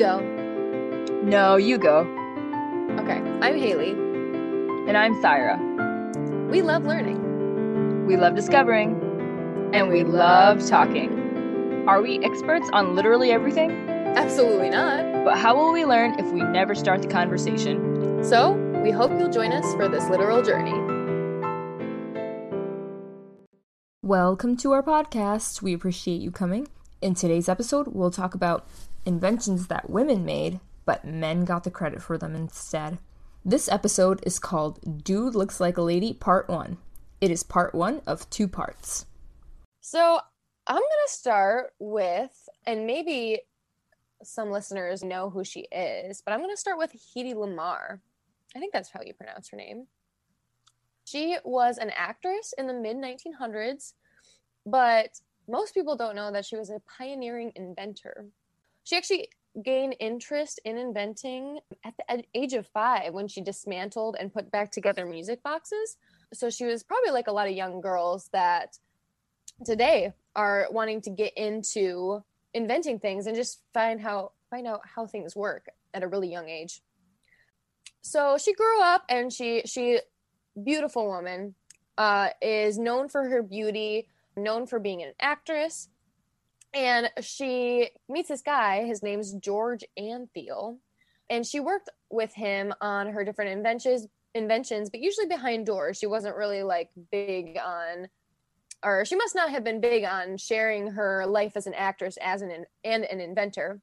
[0.00, 0.18] go.
[1.22, 1.98] No, you go.
[3.00, 3.90] Okay, I'm Haley.
[4.88, 5.58] And I'm Syra.
[6.50, 8.06] We love learning.
[8.06, 8.98] We love discovering.
[9.74, 11.84] And we love talking.
[11.86, 13.72] Are we experts on literally everything?
[14.16, 15.04] Absolutely not.
[15.22, 18.24] But how will we learn if we never start the conversation?
[18.24, 20.72] So, we hope you'll join us for this literal journey.
[24.02, 25.60] Welcome to our podcast.
[25.60, 26.68] We appreciate you coming.
[27.02, 28.66] In today's episode, we'll talk about
[29.04, 32.98] inventions that women made, but men got the credit for them instead.
[33.44, 36.76] This episode is called Dude Looks Like a Lady Part 1.
[37.20, 39.06] It is part 1 of two parts.
[39.80, 40.20] So,
[40.66, 43.40] I'm going to start with, and maybe
[44.22, 48.00] some listeners know who she is, but I'm going to start with Hedy Lamarr.
[48.54, 49.86] I think that's how you pronounce her name.
[51.06, 53.94] She was an actress in the mid 1900s,
[54.66, 58.26] but most people don't know that she was a pioneering inventor.
[58.84, 59.28] She actually
[59.62, 64.70] gained interest in inventing at the age of five when she dismantled and put back
[64.70, 65.96] together music boxes.
[66.32, 68.78] So she was probably like a lot of young girls that
[69.64, 72.22] today are wanting to get into
[72.54, 76.48] inventing things and just find how find out how things work at a really young
[76.48, 76.80] age.
[78.02, 80.00] So she grew up and she she
[80.62, 81.54] beautiful woman
[81.98, 85.88] uh, is known for her beauty, known for being an actress,
[86.74, 88.84] and she meets this guy.
[88.84, 90.78] His name's George Antheil,
[91.28, 94.06] and she worked with him on her different inventions.
[94.34, 95.98] Inventions, but usually behind doors.
[95.98, 98.08] She wasn't really like big on
[98.82, 102.40] or she must not have been big on sharing her life as an actress as
[102.42, 103.80] an and an inventor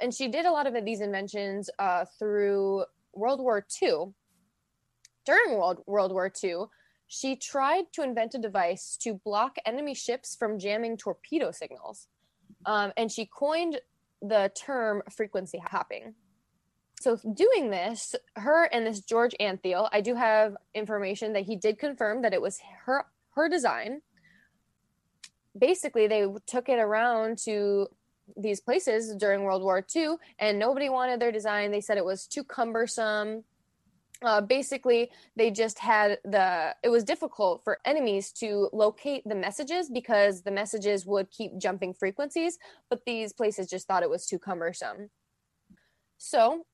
[0.00, 2.84] and she did a lot of these inventions uh, through
[3.14, 3.92] world war ii
[5.26, 6.54] during world, world war ii
[7.12, 12.06] she tried to invent a device to block enemy ships from jamming torpedo signals
[12.66, 13.80] um, and she coined
[14.22, 16.14] the term frequency hopping
[17.00, 21.78] so doing this her and this george antheil i do have information that he did
[21.78, 23.04] confirm that it was her
[23.34, 24.00] her design
[25.58, 27.88] basically they took it around to
[28.36, 31.70] these places during World War II, and nobody wanted their design.
[31.70, 33.42] They said it was too cumbersome.
[34.22, 36.74] Uh, basically, they just had the.
[36.82, 41.94] It was difficult for enemies to locate the messages because the messages would keep jumping
[41.94, 42.58] frequencies,
[42.90, 45.10] but these places just thought it was too cumbersome.
[46.18, 46.66] So,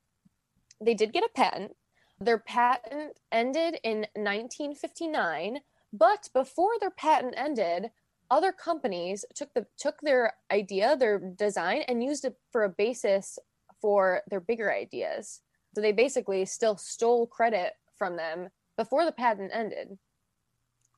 [0.81, 1.75] they did get a patent.
[2.19, 5.59] Their patent ended in 1959,
[5.93, 7.91] but before their patent ended,
[8.29, 13.39] other companies took the took their idea, their design, and used it for a basis
[13.81, 15.41] for their bigger ideas.
[15.77, 19.95] So they basically still stole credit from them before the patent ended.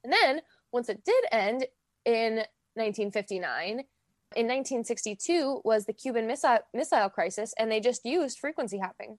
[0.05, 0.39] And then
[0.71, 1.65] once it did end
[2.05, 2.35] in
[2.75, 9.17] 1959, in 1962 was the Cuban missile missile crisis, and they just used frequency hopping.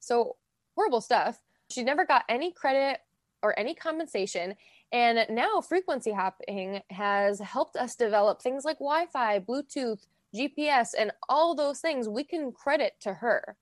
[0.00, 0.34] So
[0.74, 1.40] horrible stuff.
[1.70, 2.98] She never got any credit
[3.44, 4.56] or any compensation
[4.90, 11.12] and now frequency hopping has helped us develop things like Wi Fi, Bluetooth, GPS, and
[11.28, 13.56] all those things we can credit to her.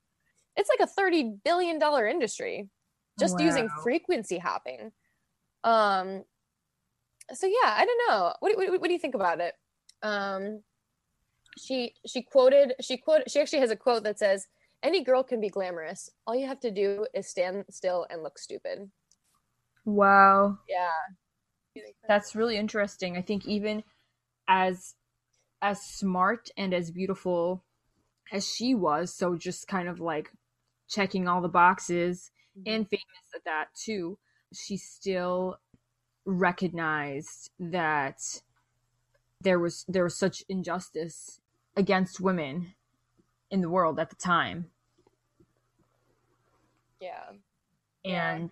[0.59, 2.69] It's like a $30 billion industry
[3.19, 3.45] just wow.
[3.45, 4.91] using frequency hopping.
[5.63, 6.23] Um,
[7.33, 8.33] so yeah, I don't know.
[8.39, 9.53] What, what, what do you think about it?
[10.03, 10.61] Um,
[11.57, 14.47] she she quoted she quote she actually has a quote that says
[14.81, 18.39] any girl can be glamorous all you have to do is stand still and look
[18.39, 18.89] stupid
[19.85, 20.59] Wow.
[20.67, 21.83] Yeah.
[22.07, 23.17] That's really interesting.
[23.17, 23.83] I think even
[24.47, 24.95] as
[25.61, 27.63] as smart and as beautiful
[28.31, 30.31] as she was, so just kind of like
[30.89, 32.73] checking all the boxes mm-hmm.
[32.73, 34.17] and famous at that too,
[34.53, 35.57] she still
[36.25, 38.19] recognized that
[39.41, 41.39] there was there was such injustice
[41.75, 42.73] against women
[43.51, 44.65] in the world at the time.
[46.99, 47.31] Yeah.
[48.05, 48.51] And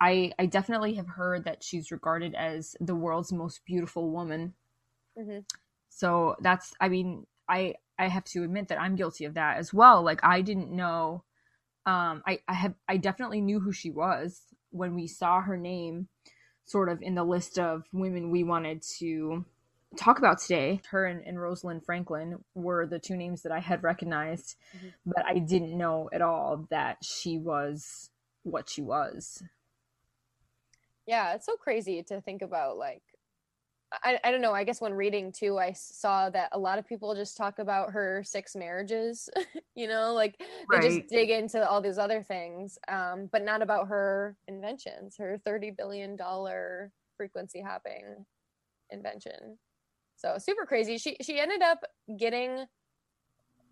[0.00, 4.54] I I definitely have heard that she's regarded as the world's most beautiful woman.
[5.18, 5.40] Mm-hmm.
[5.90, 9.72] So that's I mean I I have to admit that I'm guilty of that as
[9.74, 10.02] well.
[10.02, 11.24] Like I didn't know
[11.86, 16.08] um I I have I definitely knew who she was when we saw her name
[16.64, 19.44] sort of in the list of women we wanted to
[19.96, 20.80] talk about today.
[20.90, 24.88] Her and, and Rosalind Franklin were the two names that I had recognized, mm-hmm.
[25.04, 28.10] but I didn't know at all that she was
[28.44, 29.42] what she was
[31.06, 33.02] yeah it's so crazy to think about like
[34.02, 36.86] I, I don't know i guess when reading too i saw that a lot of
[36.86, 39.28] people just talk about her six marriages
[39.74, 40.82] you know like they right.
[40.82, 45.72] just dig into all these other things um, but not about her inventions her 30
[45.72, 48.24] billion dollar frequency hopping
[48.90, 49.58] invention
[50.16, 51.84] so super crazy she she ended up
[52.18, 52.66] getting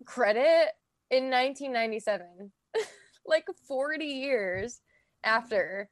[0.05, 0.69] credit
[1.09, 2.51] in 1997,
[3.25, 4.81] like 40 years
[5.23, 5.89] after,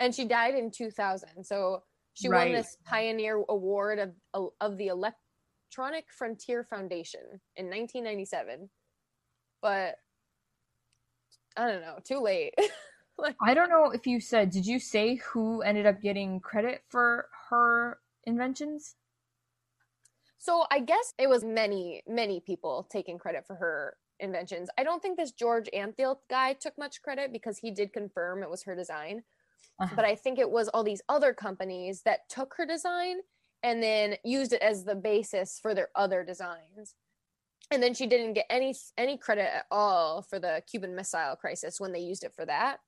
[0.00, 1.44] and she died in 2000.
[1.44, 1.82] So
[2.14, 2.46] she right.
[2.46, 7.22] won this Pioneer Award of of the Electronic Frontier Foundation
[7.56, 8.70] in 1997.
[9.60, 9.96] But
[11.56, 12.54] I don't know, too late.
[13.18, 16.82] like, I don't know if you said, did you say who ended up getting credit
[16.88, 18.96] for her inventions?
[20.38, 24.68] So I guess it was many, many people taking credit for her inventions.
[24.76, 28.50] I don't think this George Antheil guy took much credit because he did confirm it
[28.50, 29.22] was her design.
[29.80, 29.94] Uh-huh.
[29.96, 33.16] But I think it was all these other companies that took her design
[33.62, 36.94] and then used it as the basis for their other designs.
[37.70, 41.80] And then she didn't get any any credit at all for the Cuban Missile Crisis
[41.80, 42.80] when they used it for that.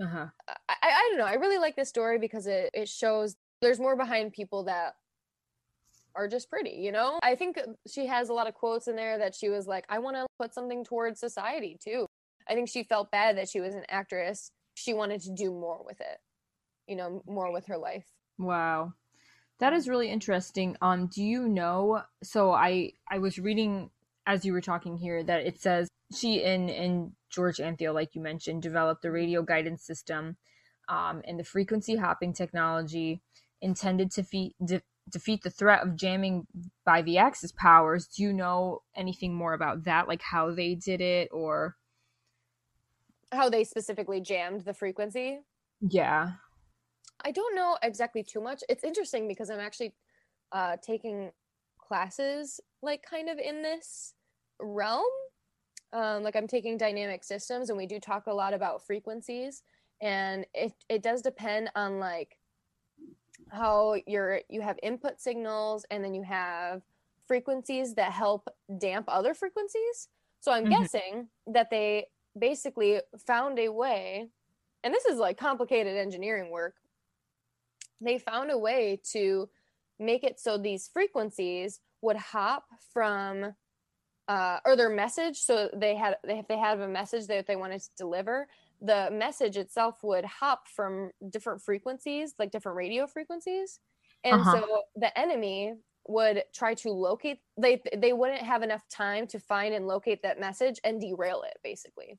[0.00, 0.26] Uh-huh.
[0.68, 1.24] I, I don't know.
[1.24, 4.94] I really like this story because it, it shows there's more behind people that
[6.14, 7.18] are just pretty, you know?
[7.22, 9.98] I think she has a lot of quotes in there that she was like, I
[9.98, 12.06] want to put something towards society too.
[12.48, 14.50] I think she felt bad that she was an actress.
[14.74, 16.18] She wanted to do more with it,
[16.86, 18.06] you know, more with her life.
[18.38, 18.94] Wow.
[19.60, 20.76] That is really interesting.
[20.80, 22.02] Um, do you know?
[22.22, 23.90] So I I was reading
[24.26, 28.20] as you were talking here that it says she and and George Antheil, like you
[28.20, 30.36] mentioned, developed the radio guidance system,
[30.88, 33.22] um, and the frequency hopping technology
[33.60, 36.46] intended to feed, de- defeat the threat of jamming
[36.84, 38.06] by the Axis powers.
[38.06, 40.08] Do you know anything more about that?
[40.08, 41.76] Like how they did it or
[43.32, 45.40] how they specifically jammed the frequency?
[45.80, 46.32] Yeah.
[47.24, 48.62] I don't know exactly too much.
[48.68, 49.94] It's interesting because I'm actually
[50.52, 51.30] uh, taking
[51.78, 54.14] classes like kind of in this
[54.60, 55.04] realm.
[55.92, 59.62] Um, like I'm taking dynamic systems and we do talk a lot about frequencies
[60.00, 62.38] and it, it does depend on like
[63.50, 66.80] how you're you have input signals and then you have
[67.26, 70.08] frequencies that help damp other frequencies.
[70.40, 70.80] So I'm mm-hmm.
[70.80, 72.06] guessing that they
[72.38, 74.28] basically found a way
[74.84, 76.74] and this is like complicated engineering work.
[78.00, 79.48] They found a way to
[80.00, 83.54] make it so these frequencies would hop from
[84.26, 87.80] uh, or their message so they had if they have a message that they wanted
[87.80, 88.48] to deliver
[88.82, 93.78] the message itself would hop from different frequencies, like different radio frequencies.
[94.24, 94.60] And uh-huh.
[94.60, 95.74] so the enemy
[96.08, 100.40] would try to locate they they wouldn't have enough time to find and locate that
[100.40, 102.18] message and derail it basically.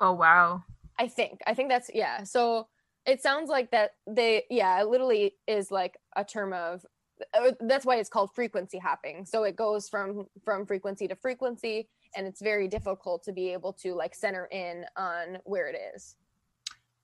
[0.00, 0.62] Oh wow.
[0.98, 1.40] I think.
[1.46, 2.22] I think that's yeah.
[2.22, 2.68] So
[3.06, 6.84] it sounds like that they yeah, it literally is like a term of
[7.34, 9.24] uh, that's why it's called frequency hopping.
[9.24, 13.72] So it goes from from frequency to frequency and it's very difficult to be able
[13.72, 16.16] to like center in on where it is.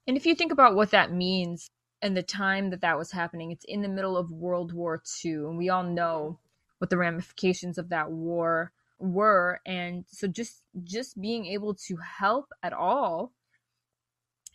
[0.06, 1.70] And if you think about what that means
[2.00, 5.32] and the time that that was happening, it's in the middle of World War II,
[5.32, 6.38] and we all know
[6.78, 9.60] what the ramifications of that war were.
[9.66, 13.32] And so just just being able to help at all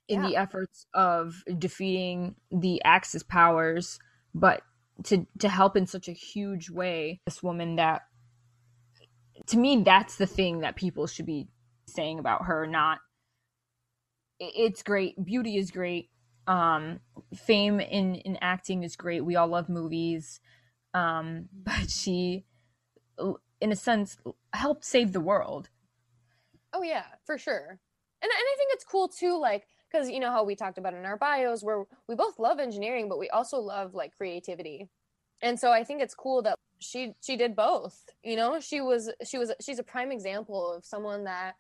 [0.08, 0.30] in yeah.
[0.30, 4.00] the efforts of defeating the Axis powers,
[4.34, 4.62] but
[5.04, 8.04] to to help in such a huge way, this woman that
[9.48, 11.48] to me that's the thing that people should be
[11.88, 13.00] saying about her not
[14.40, 16.10] it's great beauty is great
[16.48, 17.00] um
[17.36, 19.22] fame in in acting is great.
[19.22, 20.40] We all love movies.
[20.94, 22.46] Um but she
[23.62, 24.18] in a sense
[24.54, 25.70] helped save the world.
[26.74, 27.80] Oh yeah for sure.
[28.22, 30.94] And, and i think it's cool too like because you know how we talked about
[30.94, 34.90] in our bios where we both love engineering but we also love like creativity.
[35.42, 38.60] And so i think it's cool that she she did both you know?
[38.60, 41.56] She was she was she's a prime example of someone that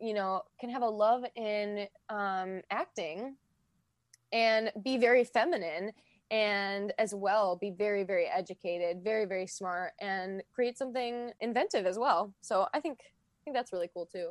[0.00, 3.36] you know can have a love in um acting
[4.32, 5.92] and be very feminine
[6.30, 11.98] and as well be very very educated very very smart and create something inventive as
[11.98, 12.34] well.
[12.40, 14.30] So i think i think that's really cool too.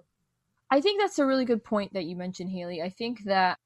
[0.70, 2.82] I think that's a really good point that you mentioned haley.
[2.82, 3.58] I think that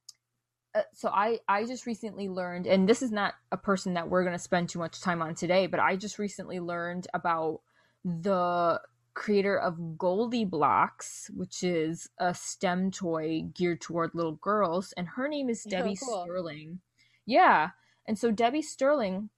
[0.74, 4.24] uh, so I I just recently learned, and this is not a person that we're
[4.24, 7.62] going to spend too much time on today, but I just recently learned about
[8.06, 8.80] the
[9.14, 15.50] creator of GoldieBlox, which is a STEM toy geared toward little girls, and her name
[15.50, 16.24] is oh, Debbie oh, cool.
[16.24, 16.80] Sterling.
[17.26, 17.70] Yeah,
[18.08, 19.30] and so Debbie Sterling,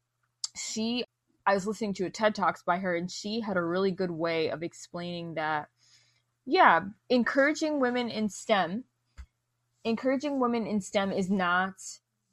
[0.55, 1.05] she
[1.45, 4.11] I was listening to a TED Talks by her, and she had a really good
[4.11, 5.67] way of explaining that.
[6.45, 8.85] Yeah, encouraging women in STEM
[9.83, 11.75] encouraging women in STEM is not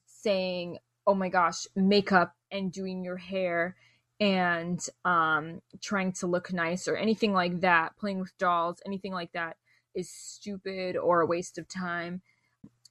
[0.07, 3.77] saying, oh my gosh, makeup and doing your hair
[4.21, 9.33] and um, trying to look nice or anything like that, playing with dolls, anything like
[9.33, 9.57] that
[9.95, 12.21] is stupid or a waste of time.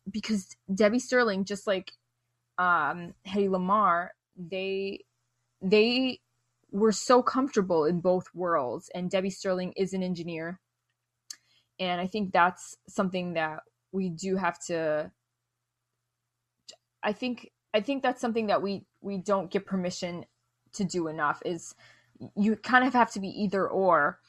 [0.09, 1.91] Because Debbie Sterling, just like
[2.57, 5.05] um, Hedy Lamarr, they
[5.62, 6.19] they
[6.71, 8.89] were so comfortable in both worlds.
[8.95, 10.59] And Debbie Sterling is an engineer,
[11.79, 13.59] and I think that's something that
[13.91, 15.12] we do have to.
[17.03, 20.25] I think I think that's something that we we don't get permission
[20.74, 21.42] to do enough.
[21.46, 21.76] Is
[22.36, 24.20] you kind of have to be either or.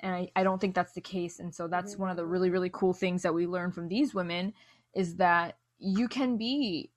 [0.00, 1.40] And I, I don't think that's the case.
[1.40, 4.14] And so that's one of the really really cool things that we learn from these
[4.14, 4.52] women
[4.94, 6.90] is that you can be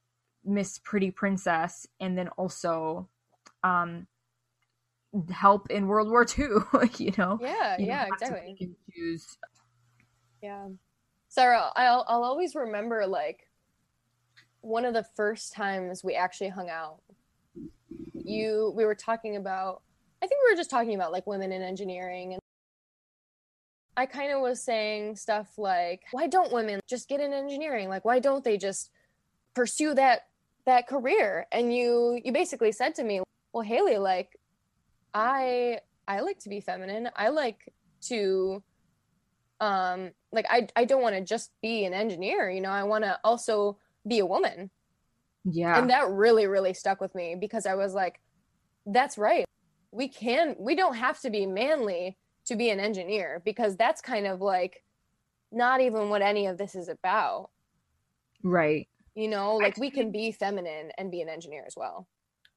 [0.46, 3.08] miss pretty princess and then also
[3.64, 4.08] um
[5.32, 6.46] help in world war ii
[6.98, 7.40] you know?
[7.42, 8.56] Yeah you yeah exactly.
[10.42, 10.68] yeah.
[11.30, 13.48] Sarah I'll, I'll always remember like
[14.62, 17.02] one of the first times we actually hung out
[18.26, 19.82] you we were talking about
[20.22, 22.40] i think we were just talking about like women in engineering and
[23.96, 27.90] I kind of was saying stuff like, why don't women just get in engineering?
[27.90, 28.90] Like, why don't they just
[29.54, 30.22] pursue that
[30.66, 31.46] that career?
[31.52, 33.22] And you you basically said to me,
[33.54, 34.36] well, Haley, like,
[35.14, 37.10] I I like to be feminine.
[37.16, 37.72] I like
[38.08, 38.64] to
[39.60, 43.04] um like I I don't want to just be an engineer, you know, I want
[43.04, 43.78] to also
[44.08, 44.72] be a woman.
[45.46, 45.78] Yeah.
[45.78, 48.20] And that really, really stuck with me because I was like,
[48.86, 49.46] that's right.
[49.92, 54.28] We can, we don't have to be manly to be an engineer because that's kind
[54.28, 54.84] of like
[55.52, 57.50] not even what any of this is about.
[58.44, 58.88] Right.
[59.16, 62.08] You know, like we can be feminine and be an engineer as well.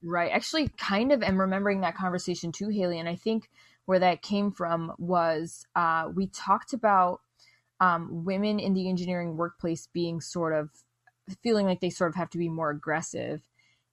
[0.03, 0.31] Right.
[0.33, 2.99] Actually, kind of am remembering that conversation too, Haley.
[2.99, 3.51] And I think
[3.85, 7.21] where that came from was uh, we talked about
[7.81, 10.71] um, women in the engineering workplace being sort of
[11.43, 13.43] feeling like they sort of have to be more aggressive.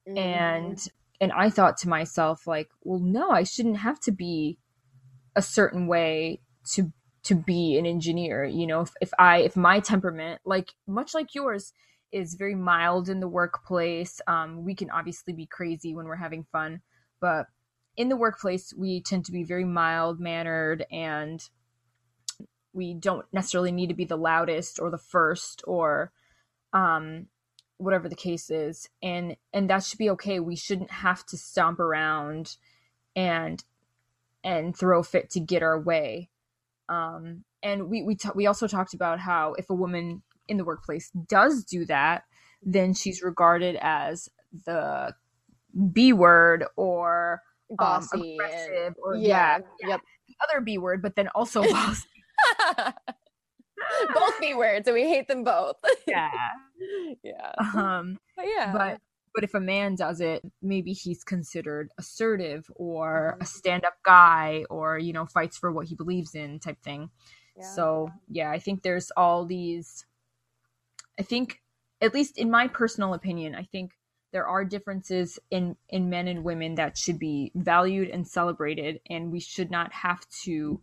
[0.08, 0.18] Mm-hmm.
[0.18, 0.88] And
[1.22, 4.58] and I thought to myself, like, well, no, I shouldn't have to be
[5.36, 6.42] a certain way
[6.74, 6.92] to
[7.24, 11.34] to be an engineer you know if, if i if my temperament like much like
[11.34, 11.74] yours
[12.12, 16.46] is very mild in the workplace um, we can obviously be crazy when we're having
[16.52, 16.82] fun
[17.20, 17.48] but
[17.96, 21.50] in the workplace we tend to be very mild mannered and
[22.74, 26.12] we don't necessarily need to be the loudest or the first or
[26.74, 27.27] um,
[27.77, 31.80] whatever the case is and and that should be okay we shouldn't have to stomp
[31.80, 32.56] around
[33.15, 33.63] and
[34.44, 36.30] and throw fit to get our way.
[36.89, 40.65] Um, and we we t- we also talked about how if a woman in the
[40.65, 42.24] workplace does do that,
[42.62, 44.30] then she's regarded as
[44.65, 45.13] the
[45.92, 50.01] B word or um, bossy um, aggressive or yeah, yeah, yep.
[50.27, 52.08] the other B word, but then also bossy.
[54.13, 55.75] both B words, and we hate them both.
[56.07, 56.31] yeah,
[57.23, 57.51] yeah.
[57.75, 59.01] Um, but yeah, but
[59.33, 63.43] but if a man does it, maybe he's considered assertive or a mm-hmm.
[63.45, 67.09] stand up guy or, you know, fights for what he believes in type thing.
[67.57, 67.63] Yeah.
[67.63, 70.05] So, yeah, I think there's all these.
[71.19, 71.62] I think,
[72.01, 73.93] at least in my personal opinion, I think
[74.31, 79.31] there are differences in in men and women that should be valued and celebrated and
[79.31, 80.81] we should not have to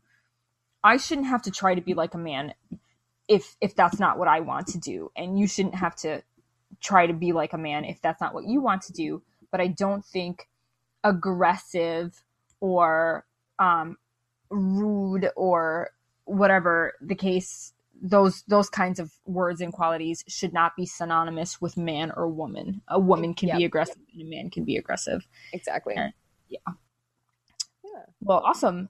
[0.84, 2.54] I shouldn't have to try to be like a man
[3.30, 6.22] if if that's not what I want to do and you shouldn't have to
[6.80, 9.22] try to be like a man if that's not what you want to do.
[9.52, 10.48] But I don't think
[11.04, 12.22] aggressive
[12.60, 13.24] or
[13.58, 13.96] um,
[14.50, 15.90] rude or
[16.24, 17.72] whatever the case
[18.02, 22.82] those those kinds of words and qualities should not be synonymous with man or woman.
[22.88, 23.58] A woman can yep.
[23.58, 25.24] be aggressive and a man can be aggressive.
[25.52, 25.94] Exactly.
[25.96, 26.12] And,
[26.48, 26.58] yeah.
[27.84, 28.02] Yeah.
[28.20, 28.88] Well, awesome.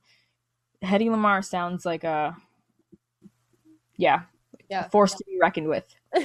[0.83, 2.37] Hedy Lamarr sounds like a
[4.01, 4.23] yeah,
[4.71, 5.85] yeah, force to be reckoned with.
[6.17, 6.23] okay,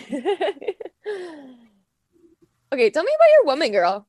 [2.89, 4.07] tell me about your woman girl.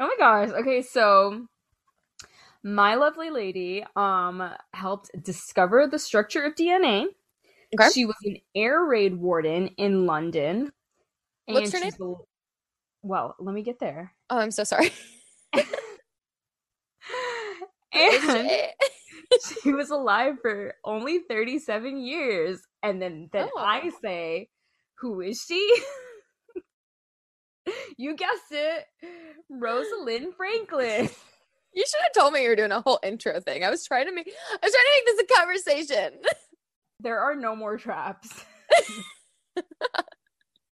[0.00, 0.48] Oh my gosh.
[0.60, 1.46] Okay, so
[2.62, 7.06] my lovely lady um helped discover the structure of DNA.
[7.78, 7.90] Okay.
[7.92, 10.72] She was an air raid warden in London.
[11.46, 11.92] What's her name?
[11.98, 12.14] The,
[13.02, 14.12] well, let me get there.
[14.30, 14.90] Oh, I'm so sorry.
[15.52, 15.64] and
[19.62, 22.62] she was alive for only 37 years.
[22.86, 23.60] And then, then oh.
[23.60, 24.48] I say,
[24.98, 25.82] who is she?
[27.98, 28.84] you guessed it.
[29.50, 31.10] Rosalind Franklin.
[31.76, 33.62] You should have told me you were doing a whole intro thing.
[33.62, 36.20] I was trying to make I was trying to make this a conversation.
[37.00, 38.30] There are no more traps.
[38.74, 39.58] it's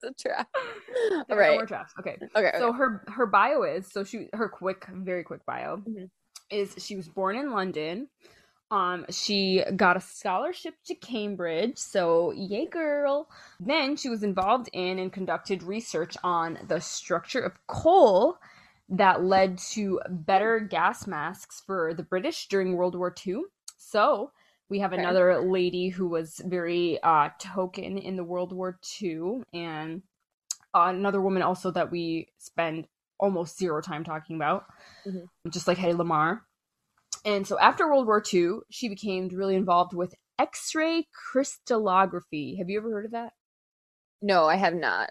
[0.04, 0.48] a trap.
[0.54, 1.50] There All right.
[1.50, 1.94] No more traps.
[2.00, 2.16] Okay.
[2.36, 2.52] Okay.
[2.60, 2.78] So okay.
[2.78, 6.06] her her bio is so she her quick very quick bio mm-hmm.
[6.52, 8.08] is she was born in London.
[8.72, 13.28] Um, she got a scholarship to Cambridge, so yay, girl.
[13.60, 18.38] Then she was involved in and conducted research on the structure of coal
[18.88, 23.42] that led to better gas masks for the British during World War II.
[23.78, 24.32] So
[24.70, 25.02] we have okay.
[25.02, 30.02] another lady who was very uh, token in the World War II, and
[30.74, 32.88] uh, another woman also that we spend
[33.20, 34.66] almost zero time talking about,
[35.06, 35.50] mm-hmm.
[35.50, 36.40] just like Hedy Lamarr.
[37.26, 42.56] And so after World War II, she became really involved with X-ray crystallography.
[42.58, 43.34] Have you ever heard of that?
[44.22, 45.10] No, I have not.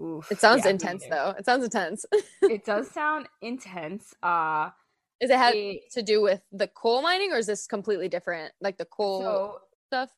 [0.00, 1.34] Oof, it sounds yeah, intense though.
[1.38, 2.04] It sounds intense.
[2.42, 4.14] it does sound intense.
[4.22, 4.70] Uh
[5.20, 8.52] is it have it, to do with the coal mining or is this completely different?
[8.60, 10.10] Like the coal so, stuff?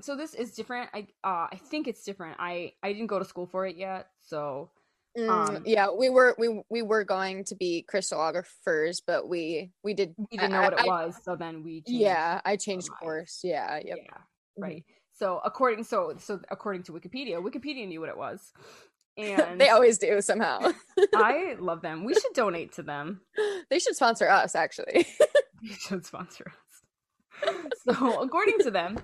[0.00, 0.90] So this is different.
[0.94, 2.36] I uh I think it's different.
[2.40, 4.70] I I didn't go to school for it yet, so
[5.16, 9.94] Mm, um, yeah, we were we we were going to be crystallographers, but we we
[9.94, 12.90] did we didn't know I, what it I, was, so then we yeah, I changed
[12.90, 13.40] course.
[13.42, 13.98] Yeah, yep.
[14.04, 14.18] yeah,
[14.58, 14.82] right.
[14.82, 14.92] Mm-hmm.
[15.18, 18.52] So according so so according to Wikipedia, Wikipedia knew what it was,
[19.16, 20.72] and they always do somehow.
[21.14, 22.04] I love them.
[22.04, 23.22] We should donate to them.
[23.70, 25.06] They should sponsor us, actually.
[25.62, 27.54] they should sponsor us.
[27.88, 28.98] So according to them,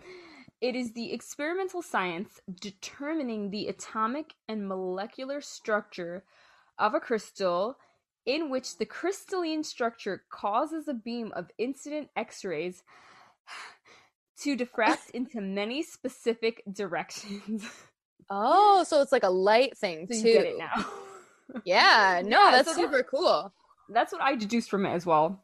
[0.62, 6.22] it is the experimental science determining the atomic and molecular structure
[6.78, 7.76] of a crystal
[8.24, 12.84] in which the crystalline structure causes a beam of incident X rays
[14.38, 17.68] to diffract into many specific directions.
[18.30, 20.56] Oh, so it's like a light thing so too.
[20.58, 20.86] now.
[21.64, 23.52] yeah, no, yeah, that's so super cool.
[23.88, 25.42] That's what I deduced from it as well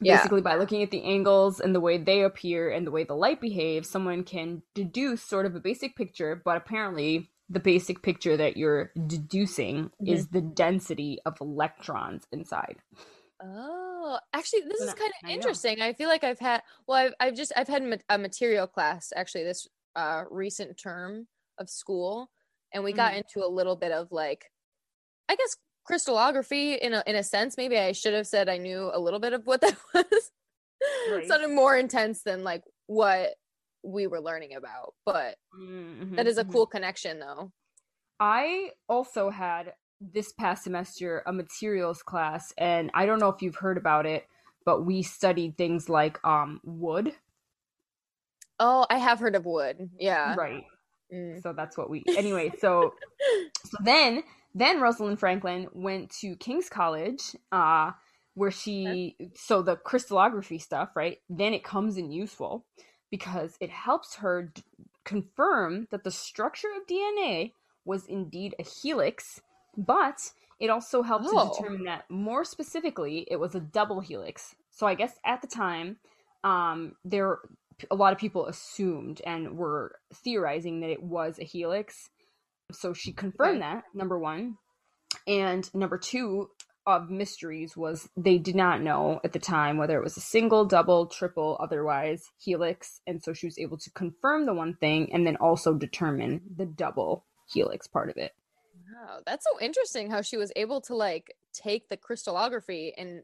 [0.00, 0.44] basically yeah.
[0.44, 3.40] by looking at the angles and the way they appear and the way the light
[3.40, 8.56] behaves someone can deduce sort of a basic picture but apparently the basic picture that
[8.56, 10.08] you're deducing mm-hmm.
[10.08, 12.76] is the density of electrons inside
[13.42, 17.14] oh actually this is kind of interesting I, I feel like i've had well i've,
[17.20, 21.26] I've just i've had a material class actually this uh recent term
[21.58, 22.30] of school
[22.72, 22.98] and we mm-hmm.
[22.98, 24.50] got into a little bit of like
[25.28, 27.56] i guess crystallography in a in a sense.
[27.56, 30.30] Maybe I should have said I knew a little bit of what that was.
[31.10, 31.26] Right.
[31.26, 33.34] Sounded more intense than like what
[33.82, 36.52] we were learning about, but mm-hmm, that is a mm-hmm.
[36.52, 37.52] cool connection though.
[38.18, 43.56] I also had this past semester a materials class and I don't know if you've
[43.56, 44.26] heard about it,
[44.64, 47.12] but we studied things like um wood.
[48.58, 49.90] Oh, I have heard of wood.
[49.98, 50.34] Yeah.
[50.34, 50.64] Right.
[51.12, 51.42] Mm.
[51.42, 52.94] So that's what we anyway, so
[53.64, 54.22] so then
[54.56, 57.90] then Rosalind Franklin went to King's College, uh,
[58.32, 61.18] where she so the crystallography stuff, right?
[61.28, 62.64] Then it comes in useful
[63.10, 64.62] because it helps her d-
[65.04, 67.52] confirm that the structure of DNA
[67.84, 69.42] was indeed a helix,
[69.76, 71.50] but it also helped oh.
[71.50, 74.54] to determine that more specifically it was a double helix.
[74.70, 75.98] So I guess at the time,
[76.44, 77.40] um, there
[77.90, 82.08] a lot of people assumed and were theorizing that it was a helix
[82.72, 84.56] so she confirmed that, number one.
[85.26, 86.50] And number two
[86.86, 90.64] of mysteries was they did not know at the time whether it was a single,
[90.64, 93.00] double, triple, otherwise helix.
[93.06, 96.66] And so she was able to confirm the one thing and then also determine the
[96.66, 98.32] double helix part of it.
[98.94, 103.22] Wow, that's so interesting how she was able to like take the crystallography and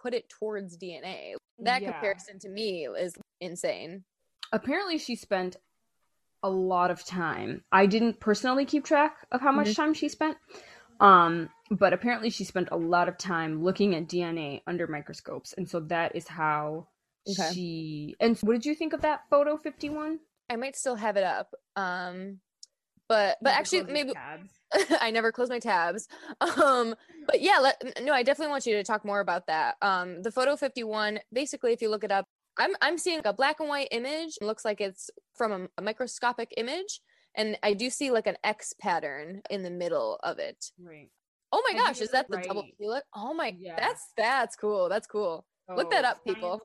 [0.00, 1.34] put it towards DNA.
[1.60, 1.92] That yeah.
[1.92, 4.04] comparison to me is insane.
[4.52, 5.56] Apparently, she spent
[6.42, 7.62] a lot of time.
[7.70, 9.82] I didn't personally keep track of how much mm-hmm.
[9.82, 10.36] time she spent.
[11.00, 15.68] Um, but apparently she spent a lot of time looking at DNA under microscopes, and
[15.68, 16.86] so that is how
[17.28, 17.52] okay.
[17.52, 18.16] she.
[18.20, 20.20] And what did you think of that photo fifty one?
[20.48, 21.54] I might still have it up.
[21.76, 22.38] Um,
[23.08, 24.12] but but actually maybe
[25.00, 26.08] I never close my tabs.
[26.40, 26.94] Um,
[27.26, 29.76] but yeah, let, no, I definitely want you to talk more about that.
[29.82, 31.18] Um, the photo fifty one.
[31.32, 32.26] Basically, if you look it up,
[32.58, 34.38] I'm I'm seeing a black and white image.
[34.40, 37.00] It looks like it's from a, a, microscopic image,
[37.34, 40.66] and I do see like an X pattern in the middle of it.
[40.78, 41.08] Right.
[41.50, 42.46] Oh my gosh, is that the right.
[42.46, 43.06] double helix?
[43.14, 43.76] Oh my, yeah.
[43.78, 44.88] that's that's cool.
[44.88, 45.46] That's cool.
[45.68, 46.60] Oh, Look that up, people.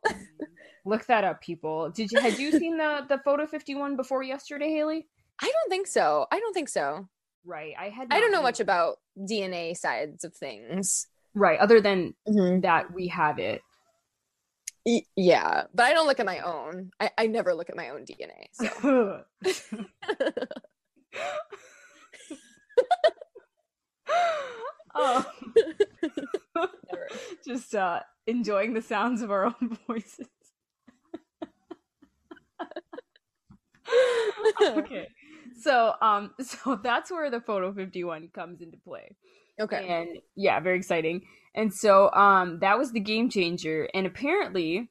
[0.86, 1.90] Look that up, people.
[1.90, 5.08] Did you had you seen the the photo fifty one before yesterday, Haley?
[5.42, 6.26] I don't think so.
[6.32, 7.08] I don't think so.
[7.46, 7.74] Right.
[7.80, 8.08] I had.
[8.12, 11.08] I don't know much about DNA sides of things.
[11.34, 11.60] Right.
[11.60, 12.62] Other than mm-hmm.
[12.62, 13.62] that, we have it
[15.16, 16.92] yeah, but I don't look at my own.
[17.00, 18.48] I, I never look at my own DNA.
[18.54, 19.24] So.
[24.96, 25.26] oh.
[27.46, 30.28] Just uh, enjoying the sounds of our own voices.
[34.62, 35.08] okay.
[35.60, 39.16] So um so that's where the photo 51 comes into play.
[39.60, 39.88] Okay.
[39.88, 41.22] And yeah, very exciting.
[41.56, 43.88] And so um that was the game changer.
[43.94, 44.90] And apparently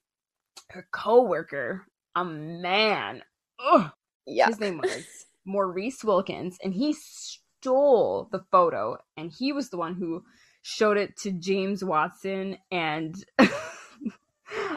[0.70, 3.22] her co-worker, a man,
[3.58, 3.90] ugh,
[4.26, 5.04] yeah, his name was
[5.44, 10.24] Maurice Wilkins, and he stole the photo, and he was the one who
[10.62, 13.14] showed it to James Watson and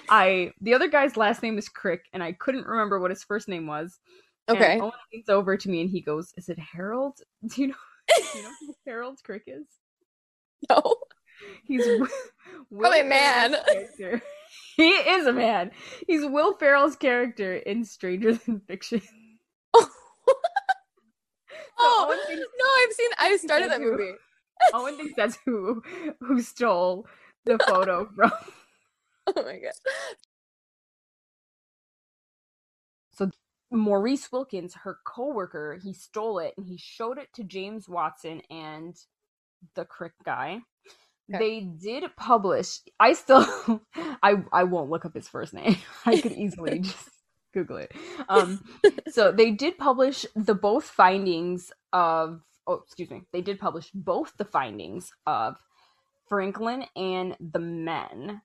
[0.10, 3.48] I the other guy's last name is Crick, and I couldn't remember what his first
[3.48, 4.00] name was.
[4.48, 4.74] Okay.
[4.74, 7.20] And Owen leans over to me and he goes, "Is it Harold?
[7.48, 7.76] Do you know?
[8.32, 9.66] Do you know who Harold Crick is?"
[10.70, 10.96] No.
[11.64, 11.86] He's
[12.92, 13.56] a man.
[14.76, 15.72] he is a man.
[16.08, 19.02] He's Will Ferrell's character in Stranger Than Fiction.
[21.80, 22.26] oh
[22.58, 23.10] no, I've seen.
[23.18, 24.12] I started that movie.
[24.74, 25.82] Owen thinks that's who
[26.20, 27.08] who stole
[27.46, 28.32] the photo from.
[29.28, 29.74] Oh my god!
[33.12, 33.30] So
[33.72, 38.96] Maurice Wilkins, her coworker, he stole it and he showed it to James Watson and
[39.76, 40.62] the Crick guy.
[41.34, 41.40] Okay.
[41.40, 42.80] They did publish.
[43.00, 43.46] I still,
[44.24, 45.78] I I won't look up his first name.
[46.06, 47.10] I could easily just
[47.54, 47.92] Google it.
[48.28, 48.64] Um,
[49.10, 52.42] so they did publish the both findings of.
[52.68, 53.24] Oh, excuse me.
[53.32, 55.56] They did publish both the findings of
[56.28, 58.42] Franklin and the men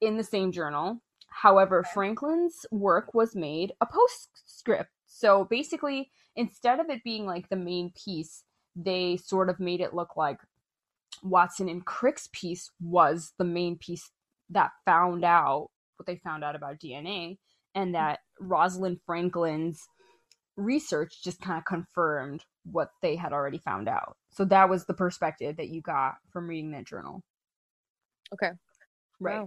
[0.00, 1.00] in the same journal.
[1.28, 4.90] However, Franklin's work was made a postscript.
[5.06, 9.94] So basically, instead of it being like the main piece, they sort of made it
[9.94, 10.38] look like
[11.22, 14.10] Watson and Crick's piece was the main piece
[14.50, 17.38] that found out what they found out about DNA,
[17.74, 19.80] and that Rosalind Franklin's
[20.56, 24.16] research just kind of confirmed what they had already found out.
[24.30, 27.22] So that was the perspective that you got from reading that journal.
[28.32, 28.50] Okay.
[29.20, 29.42] Right.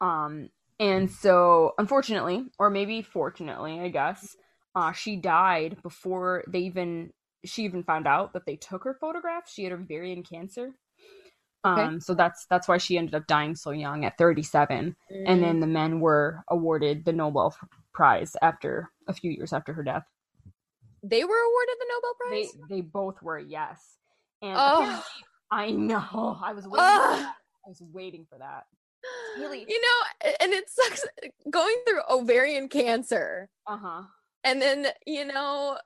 [0.00, 0.18] Wow.
[0.24, 4.36] Um and so unfortunately, or maybe fortunately, I guess,
[4.74, 7.10] uh she died before they even
[7.44, 9.48] she even found out that they took her photograph.
[9.48, 10.72] She had ovarian cancer.
[11.66, 11.82] Okay.
[11.82, 14.94] Um, so that's that's why she ended up dying so young at 37.
[15.12, 15.24] Mm.
[15.26, 17.54] And then the men were awarded the Nobel
[17.92, 20.04] Prize after a few years after her death.
[21.02, 22.68] They were awarded the Nobel Prize.
[22.68, 23.80] They they both were, yes.
[24.42, 25.04] And oh.
[25.50, 26.38] I know.
[26.42, 26.84] I was waiting.
[26.84, 27.32] I
[27.68, 28.64] was waiting for that.
[29.36, 29.64] Haley.
[29.68, 31.04] You know, and it sucks
[31.50, 33.48] going through ovarian cancer.
[33.66, 34.02] Uh huh.
[34.44, 35.78] And then you know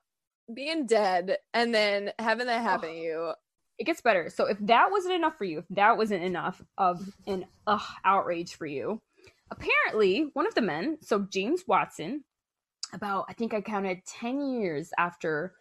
[0.53, 2.95] being dead, and then having that happen oh.
[2.95, 3.33] to you
[3.81, 4.29] it gets better.
[4.29, 8.55] So if that wasn't enough for you, if that wasn't enough of an ugh, outrage
[8.55, 9.01] for you,
[9.51, 12.23] apparently one of the men, so James Watson,
[12.93, 15.55] about I think I counted ten years after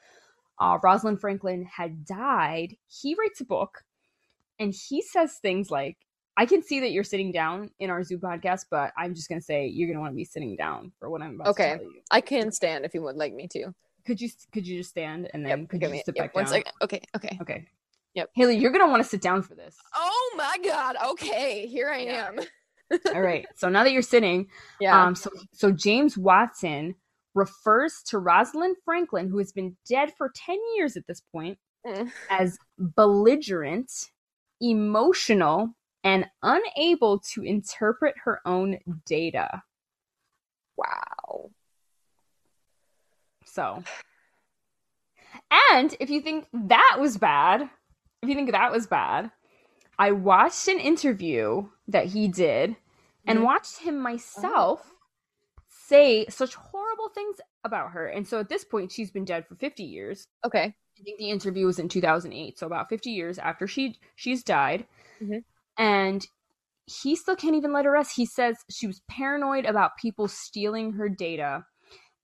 [0.59, 3.83] uh, Rosalind Franklin had died, he writes a book,
[4.59, 5.95] and he says things like,
[6.35, 9.41] "I can see that you're sitting down in our Zoo podcast, but I'm just gonna
[9.41, 11.71] say you're gonna want to be sitting down for what I'm about okay.
[11.71, 13.73] to tell you." I can stand if you would like me to.
[14.05, 16.35] Could you could you just stand and then yep, could you me, sit yep, back
[16.35, 16.53] one down?
[16.53, 16.73] Second.
[16.81, 17.67] Okay, okay, okay.
[18.15, 18.29] Yep.
[18.35, 19.75] Haley, you're gonna want to sit down for this.
[19.95, 20.95] Oh my god.
[21.11, 22.27] Okay, here I yeah.
[22.27, 22.99] am.
[23.15, 23.45] All right.
[23.55, 24.47] So now that you're sitting,
[24.79, 25.05] yeah.
[25.05, 26.95] Um, so so James Watson
[27.35, 32.11] refers to Rosalind Franklin, who has been dead for ten years at this point, mm.
[32.29, 33.91] as belligerent,
[34.59, 39.61] emotional, and unable to interpret her own data.
[40.77, 41.51] Wow.
[43.45, 43.83] So,
[45.71, 47.69] and if you think that was bad,
[48.21, 49.31] if you think that was bad,
[49.97, 52.75] I watched an interview that he did
[53.25, 53.45] and mm-hmm.
[53.45, 54.95] watched him myself oh.
[55.67, 58.07] say such horrible things about her.
[58.07, 60.27] And so at this point, she's been dead for 50 years.
[60.45, 60.73] Okay.
[60.99, 64.85] I think the interview was in 2008, so about 50 years after she she's died.
[65.21, 65.39] Mm-hmm.
[65.77, 66.25] And
[66.85, 68.15] he still can't even let her rest.
[68.15, 71.65] He says she was paranoid about people stealing her data.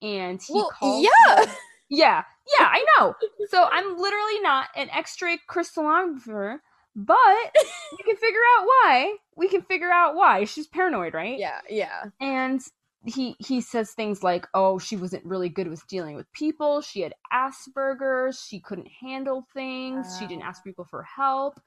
[0.02, 1.46] And he well, called Yeah.
[1.90, 2.24] Yeah,
[2.60, 3.16] yeah, I know.
[3.50, 6.60] So I'm literally not an X-ray crystallographer,
[6.96, 7.56] but
[7.92, 9.16] we can figure out why.
[9.36, 11.38] We can figure out why she's paranoid, right?
[11.38, 12.06] Yeah, yeah.
[12.20, 12.62] And
[13.06, 16.82] he he says things like, "Oh, she wasn't really good with dealing with people.
[16.82, 18.44] She had Asperger's.
[18.44, 20.18] She couldn't handle things.
[20.20, 21.60] She didn't ask people for help."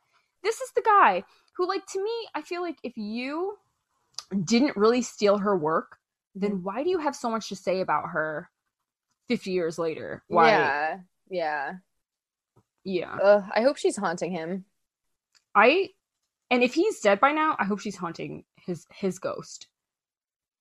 [0.43, 1.25] This is the guy
[1.57, 3.57] who, like, to me, I feel like if you
[4.45, 5.99] didn't really steal her work,
[6.35, 6.63] then mm-hmm.
[6.63, 8.51] why do you have so much to say about her
[9.29, 10.23] 50 years later.
[10.29, 10.49] Why?
[10.49, 10.99] Yeah.
[11.31, 11.73] Yeah.
[12.85, 13.19] Yeah.
[13.23, 14.65] Ugh, I hope she's haunting him.
[15.55, 15.91] I
[16.51, 19.69] and if he's dead by now, I hope she's haunting his his ghost.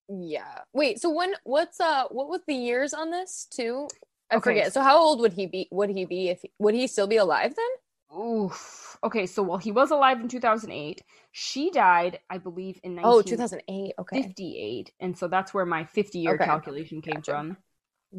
[0.08, 0.60] Yeah.
[0.72, 3.88] Wait, so when what's uh what was the years on this too?
[4.30, 4.50] I okay.
[4.50, 4.72] forget.
[4.72, 7.54] So how old would he be would he be if would he still be alive
[7.54, 8.18] then?
[8.18, 8.98] Oof.
[9.04, 13.22] Okay, so while he was alive in 2008, she died, I believe, in 19- oh
[13.22, 13.92] 2008.
[13.98, 16.44] Okay, 58, and so that's where my 50 year okay.
[16.44, 17.32] calculation came gotcha.
[17.32, 17.56] from.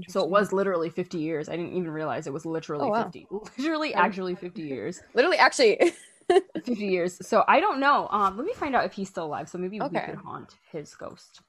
[0.07, 1.49] So it was literally 50 years.
[1.49, 3.03] I didn't even realize it was literally oh, wow.
[3.03, 3.27] 50.
[3.57, 5.01] Literally, actually 50 years.
[5.13, 5.93] literally, actually.
[6.55, 7.27] 50 years.
[7.27, 8.07] So I don't know.
[8.11, 9.49] Um, let me find out if he's still alive.
[9.49, 10.05] So maybe okay.
[10.07, 11.41] we could haunt his ghost.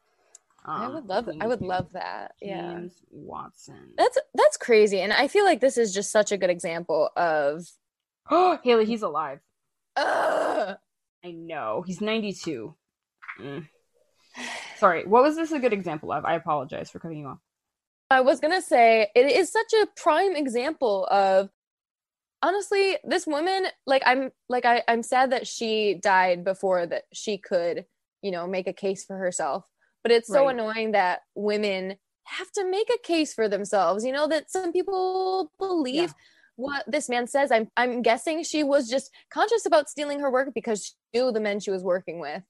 [0.65, 1.29] Um, I would love.
[1.41, 2.33] I would love that.
[2.43, 3.09] James yeah.
[3.11, 3.93] Watson.
[3.97, 7.67] That's that's crazy, and I feel like this is just such a good example of.
[8.31, 9.41] Oh, Haley, he's alive.
[9.97, 10.77] Ugh.
[11.25, 12.75] I know he's 92.
[13.41, 13.69] Mm.
[14.77, 16.25] Sorry, what was this a good example of?
[16.25, 17.39] I apologize for cutting you off.
[18.11, 21.51] I was gonna say it is such a prime example of
[22.43, 27.37] honestly this woman like i'm like I, i'm sad that she died before that she
[27.37, 27.85] could
[28.23, 29.67] you know make a case for herself
[30.03, 30.55] but it's so right.
[30.55, 34.05] annoying that women have to make a case for themselves.
[34.05, 36.13] You know that some people believe yeah.
[36.57, 37.51] what this man says.
[37.51, 41.41] I'm I'm guessing she was just conscious about stealing her work because she knew the
[41.41, 42.43] men she was working with.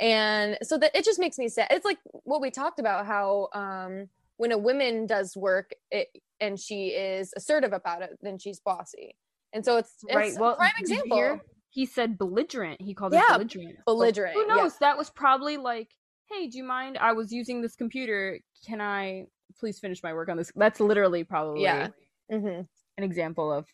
[0.00, 1.68] And so that it just makes me sad.
[1.70, 6.08] It's like what we talked about how um when a woman does work it,
[6.40, 9.14] and she is assertive about it, then she's bossy.
[9.52, 10.32] And so it's, it's right.
[10.38, 11.40] well, prime example.
[11.70, 12.82] He said belligerent.
[12.82, 13.78] He called yeah, it belligerent.
[13.86, 14.34] Belligerent.
[14.34, 14.72] who knows?
[14.72, 14.88] Yeah.
[14.88, 15.88] That was probably like,
[16.30, 16.98] hey, do you mind?
[16.98, 18.40] I was using this computer.
[18.66, 19.24] Can I
[19.58, 20.52] please finish my work on this?
[20.54, 21.88] That's literally probably yeah.
[22.30, 22.62] Mm-hmm.
[22.98, 23.66] an example of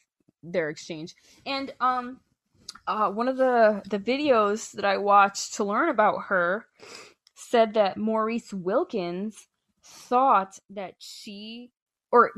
[0.44, 1.14] their exchange.
[1.44, 2.20] And um,
[2.86, 6.66] uh, one of the the videos that I watched to learn about her
[7.34, 9.47] said that Maurice Wilkins
[9.88, 11.70] thought that she
[12.12, 12.30] or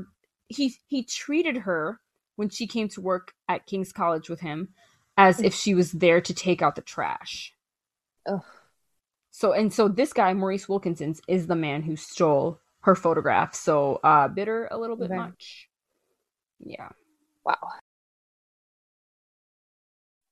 [0.49, 2.01] he he treated her
[2.37, 4.69] when she came to work at King's College with him
[5.17, 7.53] as if she was there to take out the trash.
[8.27, 8.43] Ugh.
[9.31, 13.55] So and so this guy Maurice Wilkinson is the man who stole her photograph.
[13.55, 15.17] So uh bitter a little bit okay.
[15.17, 15.69] much.
[16.61, 16.89] Yeah.
[17.45, 17.57] Wow.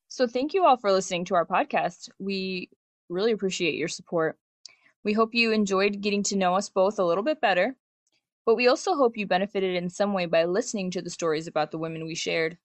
[0.09, 2.09] So thank you all for listening to our podcast.
[2.19, 2.71] We
[3.09, 4.37] really appreciate your support.
[5.05, 7.77] We hope you enjoyed getting to know us both a little bit better,
[8.45, 11.71] but we also hope you benefited in some way by listening to the stories about
[11.71, 12.59] the women we shared.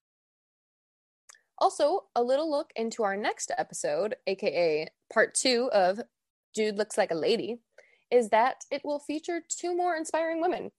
[1.59, 6.01] Also, a little look into our next episode, aka part two of
[6.53, 7.59] Dude Looks Like a Lady,
[8.11, 10.71] is that it will feature two more inspiring women.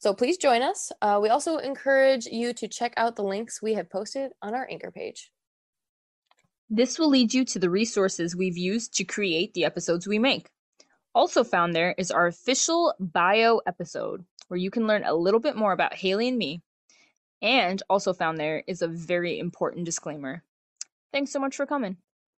[0.00, 0.92] So please join us.
[1.00, 4.68] Uh, we also encourage you to check out the links we have posted on our
[4.70, 5.30] anchor page.
[6.68, 10.48] This will lead you to the resources we've used to create the episodes we make.
[11.14, 15.56] Also found there is our official bio episode, where you can learn a little bit
[15.56, 16.62] more about Haley and me.
[17.40, 20.42] And also found there is a very important disclaimer.
[21.12, 21.98] Thanks so much for coming.